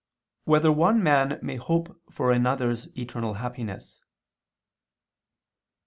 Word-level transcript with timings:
3] 0.45 0.51
Whether 0.53 0.71
One 0.71 1.03
Man 1.03 1.37
May 1.43 1.57
Hope 1.57 2.01
for 2.09 2.31
Another's 2.31 2.87
Eternal 2.97 3.35
Happiness? 3.35 4.01